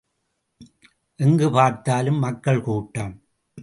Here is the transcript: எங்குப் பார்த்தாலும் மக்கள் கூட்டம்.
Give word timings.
எங்குப் 1.15 1.51
பார்த்தாலும் 1.51 2.15
மக்கள் 2.15 2.61
கூட்டம். 2.61 3.21